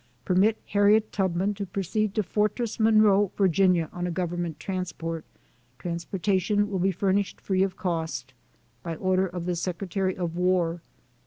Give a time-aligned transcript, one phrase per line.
[0.25, 5.23] Permit Harriet Tubman to proceed to Fortress Monroe, Va., on a Government transport.
[5.77, 8.33] Trans portation will be furnished free of cost.
[8.81, 10.81] By order of the Secretary of War.